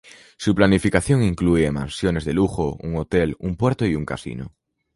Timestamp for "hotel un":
2.97-3.55